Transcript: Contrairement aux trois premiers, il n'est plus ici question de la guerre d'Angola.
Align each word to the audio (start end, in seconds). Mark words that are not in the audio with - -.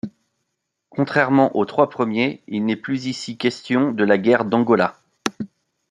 Contrairement 0.89 1.55
aux 1.55 1.63
trois 1.65 1.87
premiers, 1.87 2.41
il 2.47 2.65
n'est 2.65 2.75
plus 2.75 3.05
ici 3.05 3.37
question 3.37 3.91
de 3.91 4.03
la 4.03 4.17
guerre 4.17 4.45
d'Angola. 4.45 4.99